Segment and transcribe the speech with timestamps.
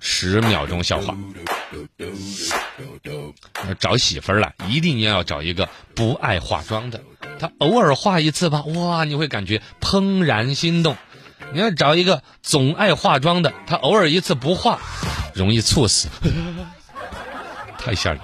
[0.00, 1.16] 十秒钟笑话。
[3.78, 7.00] 找媳妇儿了，一定要找一个不爱化妆的。
[7.38, 10.96] 她偶尔化一次吧，哇，你会感觉怦然心动。
[11.52, 14.80] 你要找一个总爱化妆的，她偶尔一次不化，
[15.34, 16.08] 容易猝死，
[17.78, 18.20] 太吓人。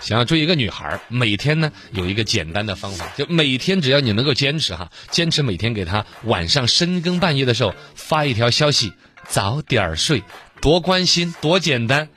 [0.00, 8.92] 想要追一个女孩，每天呢有一个简单的方法，就每天只要你能够坚持哈，坚持每天给她晚上深更半夜的时候发一条消息，
[9.28, 10.22] 早点睡，
[10.60, 12.08] 多关心，多简单。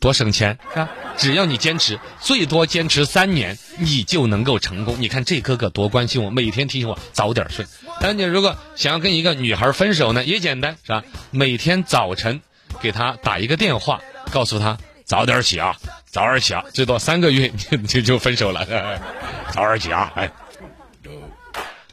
[0.00, 0.88] 多省钱啊！
[1.18, 4.96] 只要你坚持，最多坚持三年，你就能够成功。
[4.98, 7.66] 你看这哥哥多关心我，每天提醒我早点睡。
[8.00, 11.04] 但你如果想要跟一个女孩分手呢，也简单是吧？
[11.30, 12.40] 每天早晨
[12.80, 14.00] 给她打一个电话，
[14.32, 15.76] 告诉她早点起啊，
[16.06, 18.66] 早点起啊，最多三个月就就就分手了。
[19.52, 20.10] 早点起啊！
[20.16, 20.32] 哎，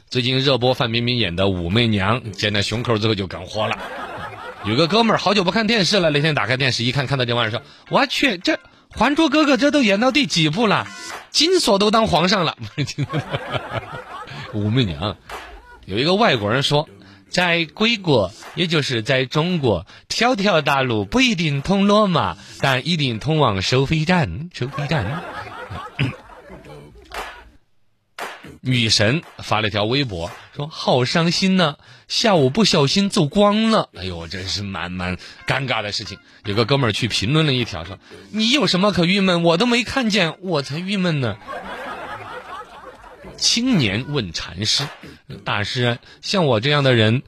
[0.08, 3.76] 最近热播范冰冰演的《武媚娘》，见那胸口之后就更火了。
[4.64, 8.54] 有个哥们儿好久不看电视了，那天打开电视一看，看到这玩意儿说：“我去，这
[8.90, 10.86] 《还珠格格》这都演到第几部了？
[11.30, 12.56] 金锁都当皇上了。”
[14.52, 15.16] 武媚娘，
[15.86, 16.88] 有一个外国人说，
[17.28, 24.50] 在归国，也就是在中国，条条大路不一定通罗马，但一定通往收费站。
[24.52, 25.22] 收费站。
[28.60, 31.76] 女神发了条微博，说：“好伤心呐，
[32.08, 33.90] 下午不小心走光了。
[33.96, 38.00] 哎呦，真是蛮蛮尴尬的事情。”有个哥们儿去评论了一条，说
[38.32, 39.44] ：“你有什么可郁闷？
[39.44, 41.36] 我都没看见，我才郁闷呢。
[43.38, 44.82] ”青年问禅师
[45.44, 47.22] ：“大师，像我这样的人，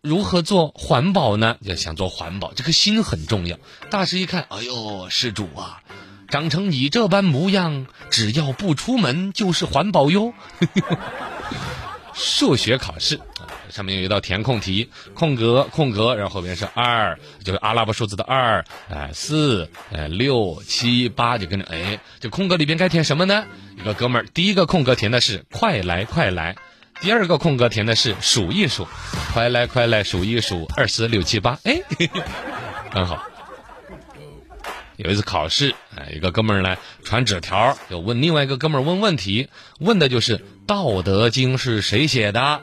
[0.00, 1.58] 如何做环保呢？
[1.60, 3.58] 要想做环保，这个心很重要。”
[3.90, 5.82] 大师一看，哎呦，施主啊！
[6.28, 10.34] 长成你这般模样，只要不出门就是环保哟。
[12.14, 13.18] 数学考试
[13.68, 23.44] 上面有一道填空题，空格空格，然后后边是二，就是阿拉伯数字的二，哎四，哎六七八，就跟着哎，这空格里边该填什么呢？
[23.78, 26.54] 一个哥们儿，第一个空格填的是快来快来，
[27.00, 28.86] 第二个空格填的是数一数，
[29.32, 31.80] 快来快来数一数，二四六七八，哎，
[32.92, 33.31] 很好。
[35.04, 39.48] 有一次考试，哎，一个哥们儿呢传纸条，就问另外一个哥们儿问问题，
[39.80, 42.62] 问的就是《道德经》是谁写的？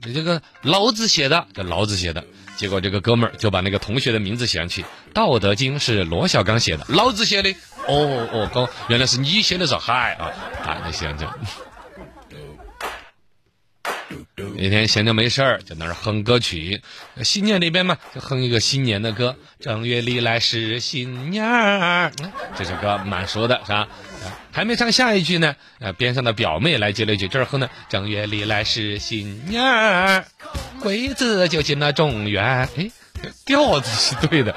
[0.00, 2.24] 这这个老子写的，这老子写的。
[2.56, 7.54] 结果这个哥们儿就把那个同学的名字写上去，《道德经》是罗小刚写的，老子写的。
[7.86, 10.30] 哦哦，刚，原来是你写的，是嗨啊，
[10.64, 11.26] 啊，那行就。
[14.62, 16.80] 那天闲着没事儿，在那儿哼歌曲。
[17.24, 19.34] 新年里边嘛，就哼一个新年的歌。
[19.58, 22.12] 正月里来是新年儿，
[22.56, 23.88] 这首歌蛮熟的，是吧？
[24.52, 27.68] 还没唱下一句呢，呃，边上的表妹来接了一句，这儿哼呢。
[27.88, 30.24] 正月里来是新年儿，
[30.80, 32.44] 鬼子就进了中原。
[32.44, 32.88] 哎，
[33.44, 34.54] 调子是对的，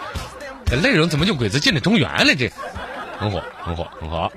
[0.84, 2.36] 内容怎么就鬼子进了中原了？
[2.36, 2.48] 这
[3.18, 4.32] 很火，很火，很火。